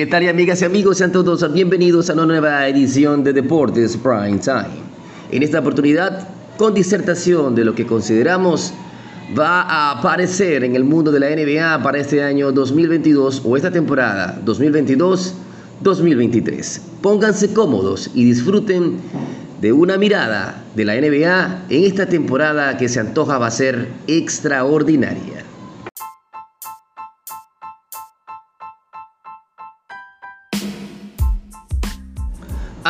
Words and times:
¿Qué 0.00 0.06
tal, 0.06 0.26
amigas 0.30 0.62
y 0.62 0.64
amigos? 0.64 0.96
Sean 0.96 1.12
todos 1.12 1.52
bienvenidos 1.52 2.08
a 2.08 2.14
una 2.14 2.24
nueva 2.24 2.66
edición 2.66 3.22
de 3.22 3.34
Deportes 3.34 3.98
Prime 3.98 4.38
Time. 4.38 4.80
En 5.30 5.42
esta 5.42 5.58
oportunidad, 5.58 6.26
con 6.56 6.72
disertación 6.72 7.54
de 7.54 7.66
lo 7.66 7.74
que 7.74 7.84
consideramos 7.84 8.72
va 9.38 9.60
a 9.60 9.98
aparecer 9.98 10.64
en 10.64 10.74
el 10.74 10.84
mundo 10.84 11.12
de 11.12 11.20
la 11.20 11.28
NBA 11.28 11.82
para 11.82 11.98
este 11.98 12.22
año 12.22 12.50
2022 12.50 13.42
o 13.44 13.58
esta 13.58 13.70
temporada 13.70 14.40
2022-2023. 14.46 16.80
Pónganse 17.02 17.52
cómodos 17.52 18.10
y 18.14 18.24
disfruten 18.24 18.96
de 19.60 19.74
una 19.74 19.98
mirada 19.98 20.64
de 20.76 20.86
la 20.86 20.94
NBA 20.94 21.64
en 21.68 21.84
esta 21.84 22.06
temporada 22.06 22.78
que 22.78 22.88
se 22.88 23.00
antoja 23.00 23.36
va 23.36 23.48
a 23.48 23.50
ser 23.50 23.88
extraordinaria. 24.06 25.39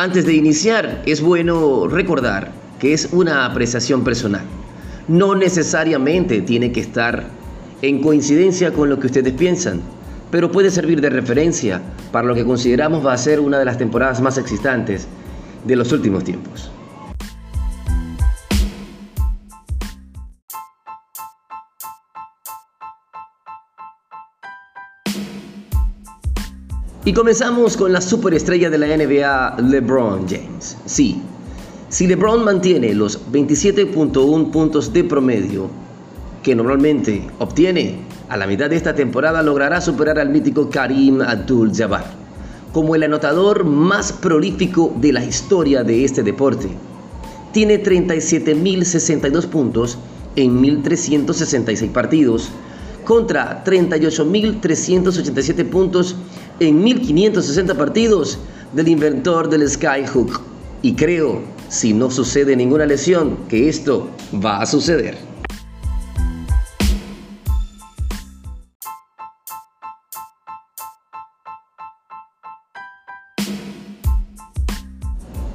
Antes 0.01 0.25
de 0.25 0.33
iniciar, 0.33 1.03
es 1.05 1.21
bueno 1.21 1.87
recordar 1.87 2.51
que 2.79 2.91
es 2.91 3.09
una 3.11 3.45
apreciación 3.45 4.03
personal. 4.03 4.41
No 5.07 5.35
necesariamente 5.35 6.41
tiene 6.41 6.71
que 6.71 6.79
estar 6.79 7.27
en 7.83 8.01
coincidencia 8.01 8.73
con 8.73 8.89
lo 8.89 8.99
que 8.99 9.05
ustedes 9.05 9.31
piensan, 9.33 9.79
pero 10.31 10.51
puede 10.51 10.71
servir 10.71 11.01
de 11.01 11.11
referencia 11.11 11.83
para 12.11 12.27
lo 12.27 12.33
que 12.33 12.43
consideramos 12.43 13.05
va 13.05 13.13
a 13.13 13.17
ser 13.19 13.39
una 13.39 13.59
de 13.59 13.65
las 13.65 13.77
temporadas 13.77 14.21
más 14.21 14.39
existentes 14.39 15.07
de 15.65 15.75
los 15.75 15.91
últimos 15.91 16.23
tiempos. 16.23 16.71
Y 27.03 27.13
comenzamos 27.13 27.77
con 27.77 27.91
la 27.91 27.99
superestrella 27.99 28.69
de 28.69 28.77
la 28.77 28.85
NBA, 28.85 29.57
LeBron 29.61 30.27
James. 30.29 30.77
Sí, 30.85 31.19
si 31.89 32.05
LeBron 32.05 32.45
mantiene 32.45 32.93
los 32.93 33.19
27.1 33.31 34.51
puntos 34.51 34.93
de 34.93 35.03
promedio 35.03 35.67
que 36.43 36.55
normalmente 36.55 37.27
obtiene 37.39 38.01
a 38.29 38.37
la 38.37 38.45
mitad 38.45 38.69
de 38.69 38.75
esta 38.75 38.93
temporada, 38.93 39.41
logrará 39.41 39.81
superar 39.81 40.19
al 40.19 40.29
mítico 40.29 40.69
Karim 40.69 41.21
Abdul-Jabbar 41.21 42.21
como 42.71 42.93
el 42.95 43.03
anotador 43.03 43.65
más 43.65 44.13
prolífico 44.13 44.93
de 45.01 45.13
la 45.13 45.25
historia 45.25 45.83
de 45.83 46.05
este 46.05 46.21
deporte. 46.23 46.69
Tiene 47.51 47.83
37.062 47.83 49.47
puntos 49.47 49.97
en 50.35 50.61
1.366 50.61 51.91
partidos 51.91 52.49
contra 53.03 53.63
38.387 53.65 55.69
puntos 55.69 56.15
1.560 56.69 57.75
partidos 57.75 58.37
del 58.73 58.87
inventor 58.87 59.49
del 59.49 59.67
Skyhook. 59.67 60.41
Y 60.81 60.93
creo, 60.93 61.41
si 61.69 61.93
no 61.93 62.11
sucede 62.11 62.55
ninguna 62.55 62.85
lesión, 62.85 63.37
que 63.49 63.69
esto 63.69 64.09
va 64.43 64.61
a 64.61 64.65
suceder. 64.65 65.17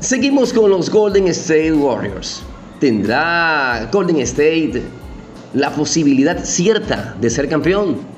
Seguimos 0.01 0.53
con 0.53 0.71
los 0.71 0.89
Golden 0.89 1.27
State 1.29 1.73
Warriors. 1.73 2.43
¿Tendrá 2.79 3.89
Golden 3.93 4.19
State 4.19 4.83
la 5.53 5.75
posibilidad 5.75 6.45
cierta 6.45 7.17
de 7.21 7.29
ser 7.29 7.49
campeón? 7.49 8.16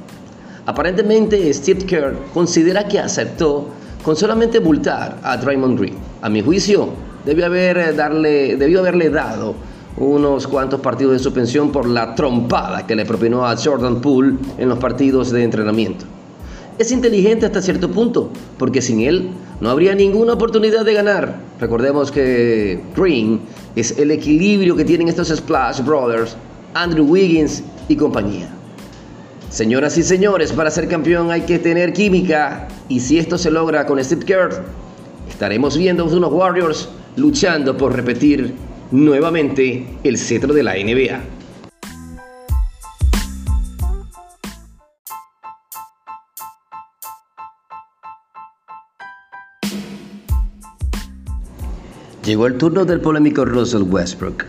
Aparentemente 0.69 1.51
Steve 1.55 1.87
Kerr 1.87 2.15
considera 2.35 2.87
que 2.87 2.99
aceptó 2.99 3.69
con 4.05 4.15
solamente 4.17 4.61
multar 4.61 5.19
a 5.23 5.39
Draymond 5.39 5.81
Green. 5.81 5.95
A 6.21 6.29
mi 6.29 6.43
juicio, 6.43 6.91
debió, 7.25 7.47
haber 7.47 7.79
eh, 7.79 7.93
darle, 7.95 8.55
debió 8.57 8.81
haberle 8.81 9.09
dado 9.09 9.55
unos 9.97 10.47
cuantos 10.47 10.79
partidos 10.81 11.15
de 11.15 11.21
suspensión 11.21 11.73
por 11.73 11.89
la 11.89 12.15
trompada 12.15 12.87
que 12.87 12.95
le 12.95 13.07
propinó 13.07 13.47
a 13.47 13.57
Jordan 13.57 14.03
Poole 14.03 14.35
en 14.59 14.69
los 14.69 14.79
partidos 14.79 15.31
de 15.31 15.43
entrenamiento. 15.43 16.05
Es 16.77 16.93
inteligente 16.93 17.47
hasta 17.47 17.63
cierto 17.63 17.91
punto, 17.91 18.29
porque 18.59 18.83
sin 18.83 19.01
él 19.01 19.31
no 19.63 19.71
habría 19.71 19.95
ninguna 19.95 20.35
oportunidad 20.35 20.85
de 20.85 20.93
ganar. 20.93 21.41
Recordemos 21.59 22.13
que 22.13 22.79
Green 22.95 23.41
es 23.75 23.99
el 23.99 24.11
equilibrio 24.11 24.77
que 24.77 24.85
tienen 24.85 25.09
estos 25.09 25.29
Splash 25.29 25.81
Brothers, 25.81 26.37
Andrew 26.75 27.07
Wiggins 27.07 27.63
y 27.89 27.97
compañía. 27.97 28.58
Señoras 29.51 29.97
y 29.97 30.03
señores, 30.03 30.53
para 30.53 30.71
ser 30.71 30.89
campeón 30.89 31.31
hay 31.31 31.41
que 31.41 31.59
tener 31.59 31.95
química 31.95 32.69
y 32.89 33.01
si 33.01 33.19
esto 33.19 33.39
se 33.39 33.51
logra 33.51 33.87
con 33.87 34.03
Steve 34.05 34.25
Kerr, 34.25 34.63
estaremos 35.29 35.77
viendo 35.77 36.05
unos 36.05 36.33
Warriors 36.33 36.89
luchando 37.17 37.77
por 37.77 37.97
repetir 37.97 38.55
nuevamente 38.91 39.87
el 40.05 40.19
cetro 40.19 40.53
de 40.53 40.63
la 40.63 40.75
NBA. 40.75 41.21
Llegó 52.23 52.47
el 52.47 52.59
turno 52.59 52.85
del 52.85 53.01
polémico 53.01 53.47
Russell 53.47 53.85
Westbrook. 53.85 54.45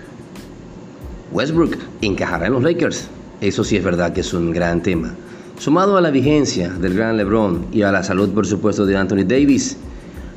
Westbrook 1.32 1.78
encajará 2.02 2.48
en 2.48 2.54
los 2.54 2.64
Lakers. 2.64 3.10
Eso 3.42 3.64
sí 3.64 3.78
es 3.78 3.84
verdad 3.84 4.12
que 4.12 4.22
es 4.22 4.34
un 4.34 4.52
gran 4.52 4.84
tema. 4.84 5.16
Sumado 5.58 5.98
a 5.98 6.02
la 6.02 6.12
vigencia 6.12 6.70
del 6.70 6.94
gran 6.94 7.18
LeBron 7.18 7.68
y 7.72 7.82
a 7.82 7.92
la 7.92 8.04
salud, 8.04 8.30
por 8.30 8.46
supuesto, 8.46 8.86
de 8.86 8.98
Anthony 8.98 9.26
Davis, 9.26 9.78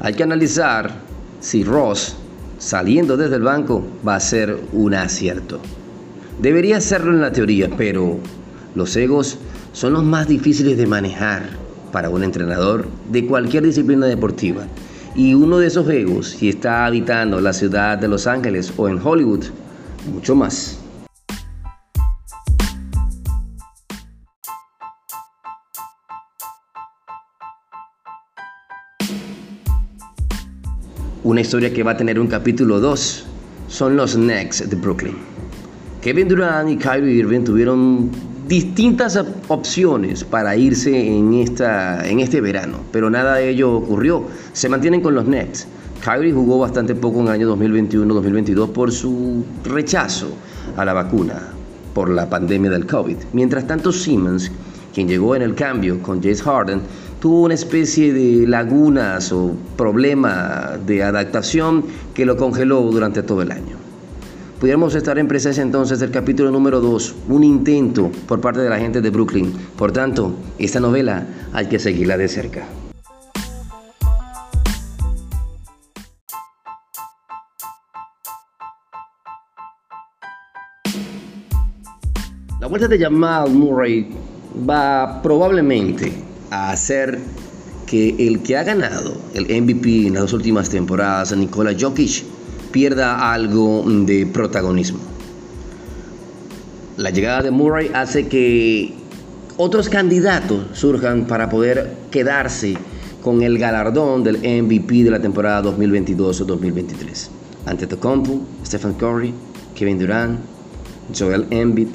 hay 0.00 0.14
que 0.14 0.22
analizar 0.22 0.90
si 1.40 1.64
Ross, 1.64 2.16
saliendo 2.58 3.16
desde 3.16 3.36
el 3.36 3.42
banco, 3.42 3.84
va 4.06 4.16
a 4.16 4.20
ser 4.20 4.56
un 4.72 4.94
acierto. 4.94 5.60
Debería 6.40 6.80
serlo 6.80 7.12
en 7.12 7.20
la 7.20 7.32
teoría, 7.32 7.70
pero 7.76 8.18
los 8.74 8.96
egos 8.96 9.38
son 9.72 9.92
los 9.92 10.04
más 10.04 10.28
difíciles 10.28 10.76
de 10.76 10.86
manejar 10.86 11.50
para 11.92 12.08
un 12.08 12.24
entrenador 12.24 12.86
de 13.10 13.26
cualquier 13.26 13.64
disciplina 13.64 14.06
deportiva. 14.06 14.62
Y 15.14 15.34
uno 15.34 15.58
de 15.58 15.66
esos 15.66 15.88
egos, 15.88 16.30
si 16.30 16.48
está 16.48 16.86
habitando 16.86 17.40
la 17.40 17.52
ciudad 17.52 17.98
de 17.98 18.08
Los 18.08 18.26
Ángeles 18.26 18.72
o 18.76 18.88
en 18.88 18.98
Hollywood, 19.04 19.44
mucho 20.12 20.34
más. 20.34 20.81
Una 31.32 31.40
historia 31.40 31.72
que 31.72 31.82
va 31.82 31.92
a 31.92 31.96
tener 31.96 32.20
un 32.20 32.26
capítulo 32.26 32.78
2 32.78 33.24
son 33.66 33.96
los 33.96 34.16
Knicks 34.16 34.68
de 34.68 34.76
Brooklyn. 34.76 35.14
Kevin 36.02 36.28
Durant 36.28 36.68
y 36.68 36.76
Kyrie 36.76 37.14
Irving 37.14 37.42
tuvieron 37.42 38.10
distintas 38.46 39.18
opciones 39.48 40.24
para 40.24 40.54
irse 40.54 40.94
en, 40.94 41.32
esta, 41.32 42.06
en 42.06 42.20
este 42.20 42.42
verano, 42.42 42.80
pero 42.92 43.08
nada 43.08 43.36
de 43.36 43.48
ello 43.48 43.72
ocurrió. 43.72 44.26
Se 44.52 44.68
mantienen 44.68 45.00
con 45.00 45.14
los 45.14 45.24
Nets. 45.24 45.66
Kyrie 46.04 46.34
jugó 46.34 46.58
bastante 46.58 46.94
poco 46.94 47.20
en 47.20 47.28
el 47.28 47.32
año 47.32 47.56
2021-2022 47.56 48.68
por 48.68 48.92
su 48.92 49.42
rechazo 49.64 50.36
a 50.76 50.84
la 50.84 50.92
vacuna 50.92 51.48
por 51.94 52.10
la 52.10 52.28
pandemia 52.28 52.70
del 52.70 52.84
COVID. 52.84 53.16
Mientras 53.32 53.66
tanto, 53.66 53.90
Simmons, 53.90 54.52
quien 54.92 55.08
llegó 55.08 55.34
en 55.34 55.40
el 55.40 55.54
cambio 55.54 56.02
con 56.02 56.20
James 56.20 56.42
Harden, 56.42 56.82
tuvo 57.22 57.42
una 57.42 57.54
especie 57.54 58.12
de 58.12 58.48
lagunas 58.48 59.30
o 59.30 59.54
problema 59.76 60.72
de 60.84 61.04
adaptación 61.04 61.84
que 62.14 62.26
lo 62.26 62.36
congeló 62.36 62.80
durante 62.90 63.22
todo 63.22 63.42
el 63.42 63.52
año. 63.52 63.76
Pudiéramos 64.58 64.96
estar 64.96 65.16
en 65.20 65.28
presencia 65.28 65.62
entonces 65.62 66.00
del 66.00 66.10
capítulo 66.10 66.50
número 66.50 66.80
2, 66.80 67.14
un 67.28 67.44
intento 67.44 68.10
por 68.26 68.40
parte 68.40 68.58
de 68.58 68.68
la 68.68 68.80
gente 68.80 69.00
de 69.00 69.10
Brooklyn. 69.10 69.52
Por 69.76 69.92
tanto, 69.92 70.34
esta 70.58 70.80
novela 70.80 71.24
hay 71.52 71.66
que 71.66 71.78
seguirla 71.78 72.18
de 72.18 72.26
cerca. 72.26 72.66
La 82.58 82.66
vuelta 82.66 82.88
de 82.88 82.98
Jamal 82.98 83.48
Murray 83.52 84.08
va 84.68 85.22
probablemente 85.22 86.31
a 86.52 86.70
hacer 86.70 87.18
que 87.86 88.14
el 88.28 88.42
que 88.42 88.58
ha 88.58 88.62
ganado 88.62 89.16
el 89.32 89.44
MVP 89.44 90.06
en 90.06 90.14
las 90.14 90.24
dos 90.24 90.34
últimas 90.34 90.68
temporadas, 90.68 91.34
Nikola 91.34 91.74
Jokic, 91.78 92.24
pierda 92.70 93.32
algo 93.32 93.82
de 93.86 94.26
protagonismo. 94.26 94.98
La 96.98 97.08
llegada 97.08 97.42
de 97.42 97.50
Murray 97.50 97.90
hace 97.94 98.28
que 98.28 98.92
otros 99.56 99.88
candidatos 99.88 100.66
surjan 100.74 101.26
para 101.26 101.48
poder 101.48 101.96
quedarse 102.10 102.76
con 103.22 103.42
el 103.42 103.58
galardón 103.58 104.22
del 104.22 104.36
MVP 104.36 105.04
de 105.04 105.10
la 105.10 105.20
temporada 105.20 105.62
2022-2023. 105.70 107.28
Ante 107.64 107.86
Tocompo, 107.86 108.42
Stephen 108.66 108.92
Curry, 108.94 109.32
Kevin 109.74 109.98
Durant, 109.98 110.38
Joel 111.18 111.46
Embiid, 111.50 111.88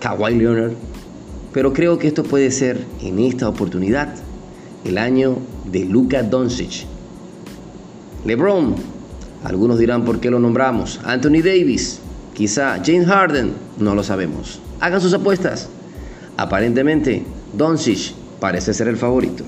Kawhi 0.00 0.36
Leonard, 0.36 0.72
pero 1.52 1.72
creo 1.72 1.98
que 1.98 2.08
esto 2.08 2.22
puede 2.22 2.50
ser 2.50 2.84
en 3.00 3.18
esta 3.18 3.48
oportunidad 3.48 4.14
el 4.84 4.98
año 4.98 5.38
de 5.70 5.84
Luka 5.84 6.22
Doncic. 6.22 6.86
LeBron, 8.24 8.74
algunos 9.44 9.78
dirán 9.78 10.04
por 10.04 10.20
qué 10.20 10.30
lo 10.30 10.38
nombramos. 10.38 11.00
Anthony 11.04 11.42
Davis, 11.42 12.00
quizá 12.34 12.80
James 12.84 13.06
Harden, 13.06 13.52
no 13.78 13.94
lo 13.94 14.02
sabemos. 14.02 14.60
Hagan 14.80 15.00
sus 15.00 15.14
apuestas. 15.14 15.68
Aparentemente, 16.36 17.24
Doncic 17.52 18.14
parece 18.38 18.72
ser 18.72 18.88
el 18.88 18.96
favorito. 18.96 19.44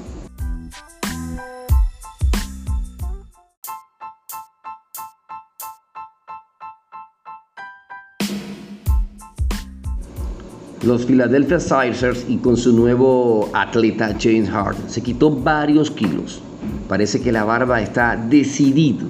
Los 10.82 11.06
Philadelphia 11.06 11.61
Sixers 11.61 12.26
y 12.29 12.38
con 12.38 12.56
su 12.56 12.73
nuevo 12.73 13.49
atleta 13.52 14.17
James 14.20 14.50
Harden 14.50 14.90
se 14.90 15.00
quitó 15.00 15.31
varios 15.31 15.93
kilos. 15.93 16.40
Parece 16.88 17.20
que 17.20 17.31
la 17.31 17.44
barba 17.44 17.81
está 17.81 18.17
decidido 18.17 19.06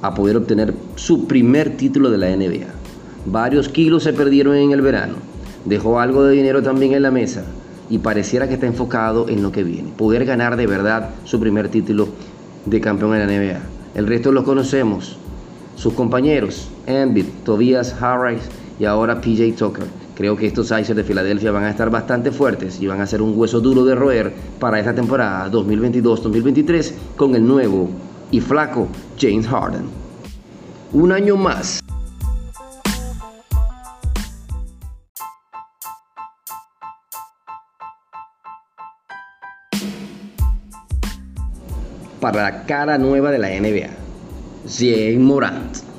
a 0.00 0.14
poder 0.14 0.38
obtener 0.38 0.72
su 0.94 1.26
primer 1.26 1.76
título 1.76 2.10
de 2.10 2.16
la 2.16 2.34
NBA. 2.34 2.66
Varios 3.26 3.68
kilos 3.68 4.04
se 4.04 4.14
perdieron 4.14 4.56
en 4.56 4.70
el 4.70 4.80
verano. 4.80 5.16
Dejó 5.66 6.00
algo 6.00 6.24
de 6.24 6.34
dinero 6.34 6.62
también 6.62 6.94
en 6.94 7.02
la 7.02 7.10
mesa 7.10 7.44
y 7.90 7.98
pareciera 7.98 8.48
que 8.48 8.54
está 8.54 8.66
enfocado 8.66 9.28
en 9.28 9.42
lo 9.42 9.52
que 9.52 9.64
viene. 9.64 9.92
Poder 9.94 10.24
ganar 10.24 10.56
de 10.56 10.66
verdad 10.66 11.10
su 11.24 11.38
primer 11.38 11.68
título 11.68 12.08
de 12.64 12.80
campeón 12.80 13.14
en 13.14 13.18
la 13.18 13.26
NBA. 13.26 13.60
El 13.94 14.06
resto 14.06 14.32
los 14.32 14.44
conocemos. 14.44 15.18
Sus 15.76 15.92
compañeros, 15.92 16.70
Embiid, 16.86 17.26
Tobias 17.44 17.94
Harris 18.00 18.40
y 18.80 18.86
ahora 18.86 19.20
PJ 19.20 19.52
Tucker 19.58 20.01
Creo 20.14 20.36
que 20.36 20.46
estos 20.46 20.68
Sixers 20.68 20.94
de 20.94 21.04
Filadelfia 21.04 21.50
van 21.52 21.64
a 21.64 21.70
estar 21.70 21.88
bastante 21.88 22.30
fuertes 22.30 22.80
y 22.80 22.86
van 22.86 23.00
a 23.00 23.06
ser 23.06 23.22
un 23.22 23.36
hueso 23.36 23.60
duro 23.60 23.84
de 23.84 23.94
roer 23.94 24.32
para 24.58 24.78
esta 24.78 24.94
temporada 24.94 25.50
2022-2023 25.50 26.92
con 27.16 27.34
el 27.34 27.46
nuevo 27.46 27.88
y 28.30 28.40
flaco 28.40 28.88
James 29.18 29.46
Harden. 29.46 29.84
Un 30.92 31.12
año 31.12 31.36
más. 31.36 31.80
Para 42.20 42.42
la 42.42 42.66
cara 42.66 42.98
nueva 42.98 43.32
de 43.32 43.38
la 43.38 43.48
NBA, 43.48 43.88
James 44.68 45.18
Morant 45.18 45.91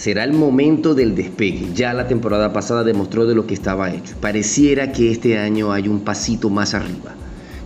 será 0.00 0.24
el 0.24 0.32
momento 0.32 0.94
del 0.94 1.14
despegue. 1.14 1.74
Ya 1.74 1.92
la 1.92 2.08
temporada 2.08 2.54
pasada 2.54 2.84
demostró 2.84 3.26
de 3.26 3.34
lo 3.34 3.46
que 3.46 3.52
estaba 3.52 3.92
hecho. 3.92 4.14
Pareciera 4.18 4.92
que 4.92 5.10
este 5.10 5.36
año 5.36 5.72
hay 5.72 5.88
un 5.88 6.00
pasito 6.00 6.48
más 6.48 6.72
arriba. 6.72 7.14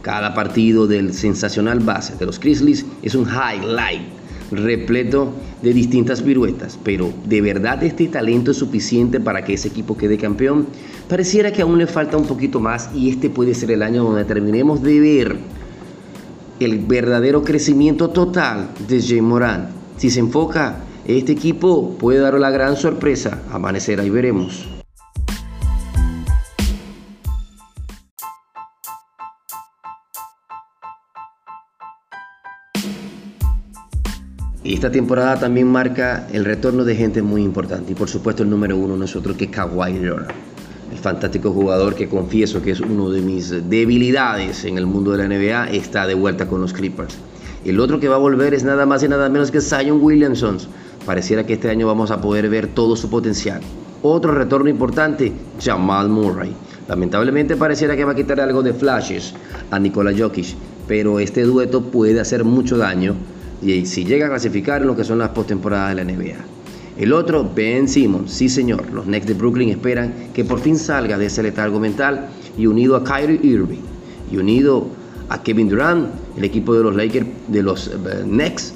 Cada 0.02 0.34
partido 0.34 0.88
del 0.88 1.14
sensacional 1.14 1.78
base 1.78 2.16
de 2.16 2.26
los 2.26 2.40
Grizzlies 2.40 2.84
es 3.02 3.14
un 3.14 3.28
highlight 3.28 4.02
repleto 4.50 5.32
de 5.62 5.72
distintas 5.72 6.22
piruetas, 6.22 6.76
pero 6.82 7.12
¿de 7.24 7.40
verdad 7.40 7.82
este 7.84 8.08
talento 8.08 8.50
es 8.50 8.56
suficiente 8.56 9.20
para 9.20 9.44
que 9.44 9.54
ese 9.54 9.68
equipo 9.68 9.96
quede 9.96 10.18
campeón? 10.18 10.66
Pareciera 11.08 11.52
que 11.52 11.62
aún 11.62 11.78
le 11.78 11.86
falta 11.86 12.16
un 12.16 12.26
poquito 12.26 12.58
más 12.58 12.90
y 12.96 13.10
este 13.10 13.30
puede 13.30 13.54
ser 13.54 13.70
el 13.70 13.82
año 13.82 14.02
donde 14.02 14.24
terminemos 14.24 14.82
de 14.82 14.98
ver 14.98 15.36
el 16.58 16.80
verdadero 16.80 17.44
crecimiento 17.44 18.10
total 18.10 18.70
de 18.88 19.00
Jay 19.00 19.20
Moran. 19.20 19.68
Si 19.96 20.10
se 20.10 20.18
enfoca 20.18 20.83
este 21.06 21.32
equipo 21.32 21.96
puede 21.98 22.20
dar 22.20 22.34
la 22.34 22.50
gran 22.50 22.76
sorpresa. 22.76 23.42
Amanecerá 23.50 24.04
y 24.04 24.10
veremos. 24.10 24.66
Esta 34.64 34.90
temporada 34.90 35.38
también 35.38 35.70
marca 35.70 36.26
el 36.32 36.46
retorno 36.46 36.84
de 36.84 36.96
gente 36.96 37.20
muy 37.20 37.42
importante 37.42 37.92
y 37.92 37.94
por 37.94 38.08
supuesto 38.08 38.42
el 38.42 38.50
número 38.50 38.78
uno 38.78 38.96
nosotros 38.96 39.36
que 39.36 39.50
Kawhi 39.50 39.98
Leonard, 39.98 40.34
el 40.90 40.98
fantástico 40.98 41.52
jugador 41.52 41.94
que 41.94 42.08
confieso 42.08 42.62
que 42.62 42.70
es 42.70 42.80
uno 42.80 43.10
de 43.10 43.20
mis 43.20 43.50
debilidades 43.68 44.64
en 44.64 44.78
el 44.78 44.86
mundo 44.86 45.12
de 45.12 45.18
la 45.18 45.28
NBA, 45.28 45.70
está 45.70 46.06
de 46.06 46.14
vuelta 46.14 46.48
con 46.48 46.62
los 46.62 46.72
Clippers. 46.72 47.16
El 47.64 47.78
otro 47.78 48.00
que 48.00 48.08
va 48.08 48.16
a 48.16 48.18
volver 48.18 48.54
es 48.54 48.64
nada 48.64 48.86
más 48.86 49.02
y 49.02 49.08
nada 49.08 49.28
menos 49.28 49.50
que 49.50 49.60
Zion 49.60 50.02
Williamson, 50.02 50.58
Pareciera 51.06 51.44
que 51.44 51.54
este 51.54 51.68
año 51.68 51.86
vamos 51.86 52.10
a 52.10 52.20
poder 52.20 52.48
ver 52.48 52.68
todo 52.68 52.96
su 52.96 53.10
potencial. 53.10 53.60
Otro 54.02 54.32
retorno 54.32 54.68
importante, 54.68 55.32
Jamal 55.60 56.08
Murray. 56.08 56.52
Lamentablemente 56.88 57.56
pareciera 57.56 57.96
que 57.96 58.04
va 58.04 58.12
a 58.12 58.16
quitar 58.16 58.40
algo 58.40 58.62
de 58.62 58.74
flashes 58.74 59.34
a 59.70 59.78
Nikola 59.78 60.12
Jokic, 60.16 60.54
pero 60.86 61.18
este 61.18 61.42
dueto 61.42 61.82
puede 61.82 62.20
hacer 62.20 62.44
mucho 62.44 62.76
daño 62.76 63.14
y 63.62 63.86
si 63.86 64.04
llega 64.04 64.26
a 64.26 64.30
clasificar 64.30 64.82
en 64.82 64.88
lo 64.88 64.96
que 64.96 65.04
son 65.04 65.18
las 65.18 65.30
postemporadas 65.30 65.94
de 65.94 66.04
la 66.04 66.12
NBA. 66.12 66.36
El 66.98 67.12
otro, 67.12 67.50
Ben 67.54 67.88
Simmons, 67.88 68.30
sí 68.30 68.48
señor, 68.48 68.90
los 68.92 69.06
Knicks 69.06 69.26
de 69.26 69.34
Brooklyn 69.34 69.70
esperan 69.70 70.12
que 70.32 70.44
por 70.44 70.60
fin 70.60 70.78
salga 70.78 71.18
de 71.18 71.26
ese 71.26 71.42
letargo 71.42 71.80
mental 71.80 72.28
y 72.56 72.66
unido 72.66 72.96
a 72.96 73.04
Kyrie 73.04 73.40
Irving 73.42 73.82
y 74.30 74.36
unido 74.36 74.86
a 75.28 75.42
Kevin 75.42 75.68
Durant, 75.68 76.08
el 76.36 76.44
equipo 76.44 76.74
de 76.74 76.82
los 76.82 76.94
Lakers, 76.94 77.26
de 77.48 77.62
los 77.62 77.88
uh, 77.88 78.22
Knicks 78.24 78.74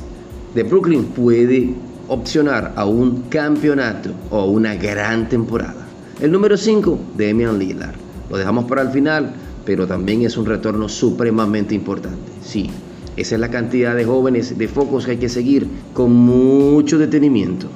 de 0.55 0.63
Brooklyn 0.63 1.05
puede 1.05 1.75
opcionar 2.09 2.73
a 2.75 2.85
un 2.87 3.23
campeonato 3.29 4.11
o 4.31 4.47
una 4.47 4.75
gran 4.75 5.29
temporada. 5.29 5.87
El 6.21 6.33
número 6.33 6.57
5, 6.57 6.99
Damian 7.17 7.59
Lillard. 7.59 7.95
Lo 8.31 8.37
dejamos 8.37 8.65
para 8.65 8.83
el 8.83 8.89
final, 8.89 9.33
pero 9.65 9.87
también 9.87 10.23
es 10.23 10.37
un 10.37 10.47
retorno 10.47 10.89
supremamente 10.89 11.75
importante. 11.75 12.33
Sí, 12.43 12.71
esa 13.17 13.35
es 13.35 13.41
la 13.41 13.51
cantidad 13.51 13.95
de 13.95 14.05
jóvenes, 14.05 14.57
de 14.57 14.69
focos 14.69 15.05
que 15.05 15.13
hay 15.13 15.17
que 15.19 15.29
seguir 15.29 15.69
con 15.93 16.13
mucho 16.13 16.99
detenimiento. 16.99 17.69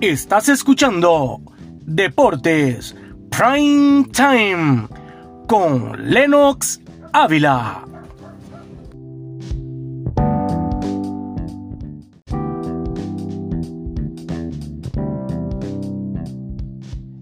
Estás 0.00 0.48
escuchando 0.48 1.40
Deportes 1.84 2.94
Prime 3.38 4.04
Time 4.12 4.88
con 5.46 5.92
Lennox 6.10 6.80
Ávila. 7.12 7.84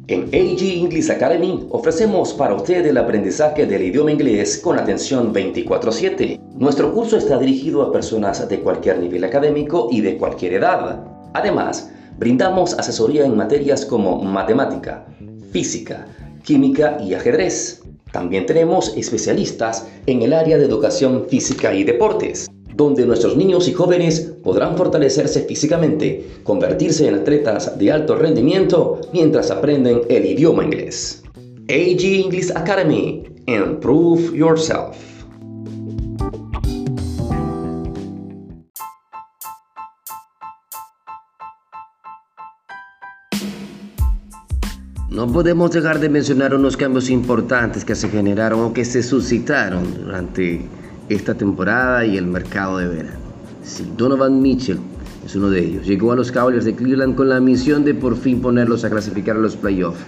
En 0.06 0.28
AG 0.28 0.62
English 0.62 1.10
Academy 1.10 1.66
ofrecemos 1.68 2.32
para 2.32 2.54
usted 2.54 2.86
el 2.86 2.96
aprendizaje 2.96 3.66
del 3.66 3.82
idioma 3.82 4.10
inglés 4.10 4.58
con 4.64 4.78
atención 4.78 5.34
24/7. 5.34 6.40
Nuestro 6.54 6.94
curso 6.94 7.18
está 7.18 7.36
dirigido 7.36 7.82
a 7.82 7.92
personas 7.92 8.48
de 8.48 8.60
cualquier 8.60 9.00
nivel 9.00 9.22
académico 9.22 9.88
y 9.90 10.00
de 10.00 10.16
cualquier 10.16 10.54
edad. 10.54 11.04
Además, 11.34 11.92
brindamos 12.18 12.72
asesoría 12.72 13.26
en 13.26 13.36
materias 13.36 13.84
como 13.84 14.22
matemática, 14.22 15.04
física, 15.52 16.06
química 16.44 16.98
y 17.02 17.14
ajedrez. 17.14 17.82
También 18.12 18.46
tenemos 18.46 18.96
especialistas 18.96 19.86
en 20.06 20.22
el 20.22 20.32
área 20.32 20.58
de 20.58 20.64
educación 20.64 21.26
física 21.28 21.74
y 21.74 21.84
deportes, 21.84 22.48
donde 22.74 23.06
nuestros 23.06 23.36
niños 23.36 23.68
y 23.68 23.72
jóvenes 23.72 24.32
podrán 24.42 24.76
fortalecerse 24.76 25.40
físicamente, 25.42 26.24
convertirse 26.44 27.08
en 27.08 27.14
atletas 27.16 27.78
de 27.78 27.90
alto 27.90 28.16
rendimiento 28.16 29.00
mientras 29.12 29.50
aprenden 29.50 30.02
el 30.08 30.26
idioma 30.26 30.64
inglés. 30.64 31.22
AG 31.68 32.04
English 32.04 32.52
Academy. 32.54 33.24
Improve 33.46 34.36
yourself. 34.36 35.15
No 45.16 45.26
podemos 45.26 45.70
dejar 45.70 45.98
de 45.98 46.10
mencionar 46.10 46.54
unos 46.54 46.76
cambios 46.76 47.08
importantes 47.08 47.86
que 47.86 47.94
se 47.94 48.10
generaron 48.10 48.60
o 48.60 48.74
que 48.74 48.84
se 48.84 49.02
suscitaron 49.02 49.82
durante 50.04 50.60
esta 51.08 51.32
temporada 51.32 52.04
y 52.04 52.18
el 52.18 52.26
mercado 52.26 52.76
de 52.76 52.88
verano. 52.88 53.18
Donovan 53.96 54.42
Mitchell 54.42 54.78
es 55.24 55.34
uno 55.34 55.48
de 55.48 55.64
ellos. 55.64 55.86
Llegó 55.86 56.12
a 56.12 56.16
los 56.16 56.30
Cavaliers 56.30 56.66
de 56.66 56.74
Cleveland 56.74 57.14
con 57.14 57.30
la 57.30 57.40
misión 57.40 57.82
de 57.82 57.94
por 57.94 58.14
fin 58.14 58.42
ponerlos 58.42 58.84
a 58.84 58.90
clasificar 58.90 59.36
a 59.36 59.38
los 59.38 59.56
playoffs. 59.56 60.04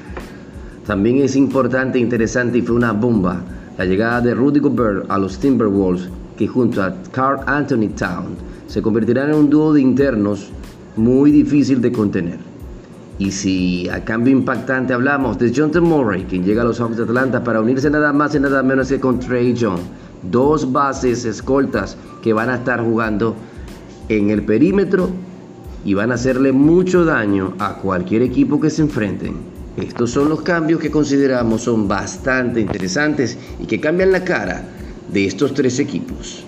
También 0.86 1.22
es 1.22 1.36
importante 1.36 1.96
e 1.96 2.02
interesante 2.02 2.58
y 2.58 2.60
fue 2.60 2.76
una 2.76 2.92
bomba 2.92 3.40
la 3.78 3.86
llegada 3.86 4.20
de 4.20 4.34
Rudy 4.34 4.60
Gobert 4.60 5.10
a 5.10 5.16
los 5.16 5.38
Timberwolves, 5.38 6.10
que 6.36 6.46
junto 6.46 6.82
a 6.82 6.94
Carl 7.12 7.40
Anthony 7.46 7.88
Town 7.96 8.36
se 8.66 8.82
convertirán 8.82 9.30
en 9.30 9.36
un 9.36 9.48
dúo 9.48 9.72
de 9.72 9.80
internos 9.80 10.50
muy 10.96 11.30
difícil 11.30 11.80
de 11.80 11.92
contener. 11.92 12.47
Y 13.18 13.32
si 13.32 13.88
a 13.88 14.04
cambio 14.04 14.32
impactante 14.32 14.94
hablamos 14.94 15.38
de 15.38 15.50
Jonathan 15.50 15.82
Murray, 15.82 16.24
quien 16.24 16.44
llega 16.44 16.62
a 16.62 16.64
los 16.64 16.80
Hawks 16.80 16.96
de 16.96 17.02
Atlanta 17.02 17.42
para 17.42 17.60
unirse 17.60 17.90
nada 17.90 18.12
más 18.12 18.34
y 18.34 18.40
nada 18.40 18.62
menos 18.62 18.88
que 18.88 19.00
con 19.00 19.18
Trey 19.18 19.54
Young, 19.54 19.80
dos 20.30 20.70
bases 20.70 21.24
escoltas 21.24 21.96
que 22.22 22.32
van 22.32 22.48
a 22.48 22.56
estar 22.56 22.80
jugando 22.80 23.34
en 24.08 24.30
el 24.30 24.44
perímetro 24.44 25.10
y 25.84 25.94
van 25.94 26.12
a 26.12 26.14
hacerle 26.14 26.52
mucho 26.52 27.04
daño 27.04 27.54
a 27.58 27.74
cualquier 27.74 28.22
equipo 28.22 28.60
que 28.60 28.70
se 28.70 28.82
enfrenten. 28.82 29.36
Estos 29.76 30.10
son 30.10 30.28
los 30.28 30.42
cambios 30.42 30.80
que 30.80 30.90
consideramos 30.90 31.62
son 31.62 31.88
bastante 31.88 32.60
interesantes 32.60 33.36
y 33.60 33.66
que 33.66 33.80
cambian 33.80 34.12
la 34.12 34.24
cara 34.24 34.62
de 35.12 35.26
estos 35.26 35.54
tres 35.54 35.78
equipos. 35.78 36.44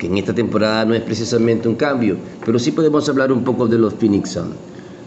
Aunque 0.00 0.14
en 0.14 0.16
esta 0.16 0.34
temporada 0.34 0.86
no 0.86 0.94
es 0.94 1.02
precisamente 1.02 1.68
un 1.68 1.74
cambio, 1.74 2.16
pero 2.46 2.58
sí 2.58 2.72
podemos 2.72 3.06
hablar 3.10 3.30
un 3.30 3.44
poco 3.44 3.68
de 3.68 3.76
los 3.76 3.92
Phoenix 3.92 4.30
Suns. 4.30 4.56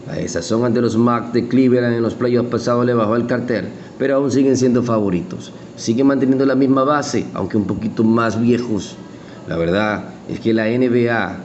A 0.08 0.20
esa 0.20 0.40
son 0.40 0.64
ante 0.64 0.80
los 0.80 0.96
Mac 0.96 1.32
de 1.32 1.48
Cleveland 1.48 1.96
en 1.96 2.02
los 2.04 2.14
playoffs 2.14 2.48
pasados 2.48 2.86
le 2.86 2.94
bajó 2.94 3.16
el 3.16 3.26
cartel, 3.26 3.70
pero 3.98 4.14
aún 4.14 4.30
siguen 4.30 4.56
siendo 4.56 4.84
favoritos. 4.84 5.50
Siguen 5.74 6.06
manteniendo 6.06 6.46
la 6.46 6.54
misma 6.54 6.84
base, 6.84 7.26
aunque 7.34 7.56
un 7.56 7.64
poquito 7.64 8.04
más 8.04 8.40
viejos. 8.40 8.94
La 9.48 9.56
verdad 9.56 10.10
es 10.28 10.38
que 10.38 10.54
la 10.54 10.66
NBA, 10.66 11.38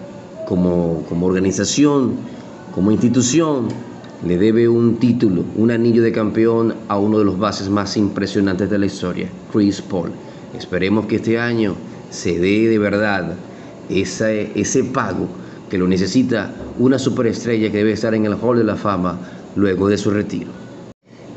como, 0.48 1.04
como 1.10 1.26
organización, 1.26 2.18
como 2.76 2.92
institución, 2.92 3.70
le 4.28 4.38
debe 4.38 4.70
un 4.70 4.98
título, 4.98 5.44
un 5.56 5.72
anillo 5.72 6.04
de 6.04 6.12
campeón 6.12 6.76
a 6.88 7.00
uno 7.00 7.18
de 7.18 7.26
los 7.26 7.40
bases 7.40 7.68
más 7.68 7.98
impresionantes 7.98 8.70
de 8.70 8.78
la 8.78 8.86
historia, 8.86 9.28
Chris 9.52 9.82
Paul. 9.82 10.12
Esperemos 10.56 11.08
que 11.08 11.16
este 11.16 11.40
año 11.40 11.74
se 12.10 12.40
dé 12.40 12.68
de 12.68 12.80
verdad 12.80 13.34
ese, 13.90 14.52
ese 14.56 14.84
pago 14.84 15.28
que 15.70 15.78
lo 15.78 15.88
necesita 15.88 16.52
una 16.80 16.98
superestrella 16.98 17.72
que 17.72 17.78
debe 17.78 17.92
estar 17.92 18.14
en 18.14 18.26
el 18.26 18.36
Hall 18.42 18.58
de 18.58 18.64
la 18.64 18.76
Fama 18.76 19.20
luego 19.56 19.88
de 19.88 19.98
su 19.98 20.12
retiro. 20.12 20.52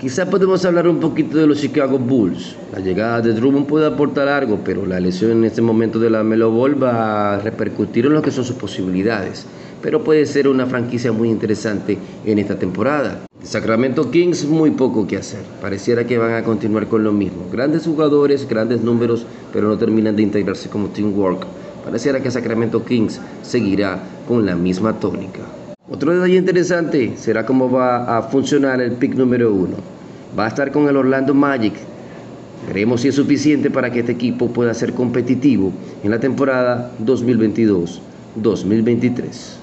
Quizá 0.01 0.29
podemos 0.29 0.65
hablar 0.65 0.89
un 0.89 0.99
poquito 0.99 1.39
de 1.39 1.47
los 1.47 1.61
Chicago 1.61 1.97
Bulls. 1.97 2.57
La 2.73 2.81
llegada 2.81 3.21
de 3.21 3.35
Drummond 3.35 3.67
puede 3.67 3.87
aportar 3.87 4.27
algo, 4.27 4.59
pero 4.65 4.85
la 4.85 4.99
lesión 4.99 5.31
en 5.31 5.45
este 5.45 5.63
momento 5.63 6.01
de 6.01 6.11
la 6.11 6.25
Melo 6.25 6.51
Ball 6.51 6.83
va 6.83 7.35
a 7.35 7.39
repercutir 7.39 8.07
en 8.07 8.15
lo 8.15 8.23
que 8.23 8.33
son 8.33 8.45
sus 8.45 8.57
posibilidades. 8.57 9.47
Pero 9.83 10.05
puede 10.05 10.27
ser 10.27 10.49
una 10.49 10.67
franquicia 10.67 11.13
muy 11.13 11.29
interesante 11.29 11.99
en 12.25 12.39
esta 12.39 12.59
temporada. 12.59 13.23
Sacramento 13.43 14.11
Kings 14.11 14.45
muy 14.45 14.71
poco 14.71 15.07
que 15.07 15.17
hacer. 15.17 15.41
Pareciera 15.61 16.07
que 16.07 16.17
van 16.17 16.35
a 16.35 16.45
continuar 16.45 16.87
con 16.87 17.03
lo 17.03 17.13
mismo. 17.13 17.49
Grandes 17.51 17.85
jugadores, 17.85 18.49
grandes 18.49 18.83
números, 18.83 19.27
pero 19.53 19.67
no 19.67 19.77
terminan 19.77 20.15
de 20.15 20.23
integrarse 20.23 20.69
como 20.69 20.89
teamwork. 20.89 21.45
Pareciera 21.85 22.23
que 22.23 22.31
Sacramento 22.31 22.85
Kings 22.85 23.21
seguirá 23.43 24.01
con 24.29 24.47
la 24.47 24.55
misma 24.55 25.01
tónica. 25.01 25.41
Otro 25.91 26.15
detalle 26.15 26.37
interesante 26.37 27.15
será 27.17 27.45
cómo 27.45 27.69
va 27.69 28.17
a 28.17 28.23
funcionar 28.23 28.81
el 28.81 28.93
pick 28.93 29.17
número 29.17 29.53
uno. 29.53 29.75
Va 30.39 30.45
a 30.45 30.49
estar 30.49 30.71
con 30.71 30.89
el 30.89 30.97
Orlando 30.97 31.35
Magic. 31.35 31.75
Veremos 32.69 33.01
si 33.01 33.09
es 33.09 33.17
suficiente 33.17 33.71
para 33.71 33.91
que 33.91 33.99
este 34.01 34.13
equipo 34.13 34.53
pueda 34.53 34.73
ser 34.73 34.95
competitivo 34.95 35.73
en 36.05 36.13
la 36.13 36.21
temporada 36.21 36.93
2022-2023. 37.05 39.62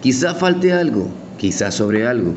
Quizá 0.00 0.34
falte 0.34 0.72
algo, 0.72 1.08
quizá 1.38 1.70
sobre 1.70 2.06
algo. 2.06 2.32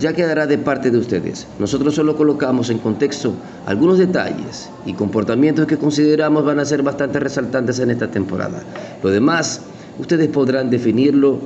Ya 0.00 0.12
quedará 0.12 0.46
de 0.46 0.58
parte 0.58 0.90
de 0.90 0.98
ustedes. 0.98 1.46
Nosotros 1.60 1.94
solo 1.94 2.16
colocamos 2.16 2.70
en 2.70 2.78
contexto 2.78 3.34
algunos 3.66 3.98
detalles 3.98 4.68
y 4.84 4.94
comportamientos 4.94 5.66
que 5.66 5.78
consideramos 5.78 6.44
van 6.44 6.58
a 6.58 6.64
ser 6.64 6.82
bastante 6.82 7.20
resaltantes 7.20 7.78
en 7.78 7.90
esta 7.90 8.10
temporada. 8.10 8.62
Lo 9.02 9.10
demás, 9.10 9.60
ustedes 10.00 10.28
podrán 10.28 10.70
definirlo 10.70 11.38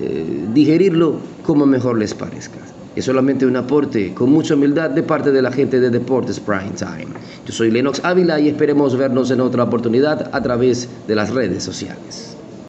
eh, 0.00 0.46
digerirlo 0.54 1.16
como 1.44 1.66
mejor 1.66 1.98
les 1.98 2.14
parezca. 2.14 2.58
Es 2.96 3.04
solamente 3.04 3.44
un 3.44 3.56
aporte 3.56 4.14
con 4.14 4.30
mucha 4.30 4.54
humildad 4.54 4.88
de 4.88 5.02
parte 5.02 5.30
de 5.30 5.42
la 5.42 5.52
gente 5.52 5.80
de 5.80 5.90
Deportes 5.90 6.40
Prime 6.40 6.72
Time. 6.78 7.08
Yo 7.46 7.52
soy 7.52 7.70
Lennox 7.70 8.00
Ávila 8.02 8.40
y 8.40 8.48
esperemos 8.48 8.96
vernos 8.96 9.30
en 9.30 9.40
otra 9.40 9.64
oportunidad 9.64 10.30
a 10.32 10.42
través 10.42 10.88
de 11.06 11.14
las 11.14 11.30
redes 11.30 11.62
sociales. 11.62 12.31